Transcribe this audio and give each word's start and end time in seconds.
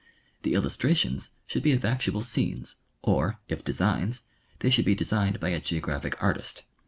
The 0.41 0.55
illus 0.55 0.77
trations 0.77 1.29
should 1.45 1.63
he 1.63 1.73
of 1.73 1.85
actual 1.85 2.23
scenes; 2.23 2.77
or, 3.03 3.39
if 3.47 3.63
designs, 3.63 4.23
they 4.57 4.71
should 4.71 4.83
be 4.85 4.95
designed 4.95 5.39
by 5.39 5.49
a 5.49 5.61
geographic 5.61 6.15
artist. 6.19 6.63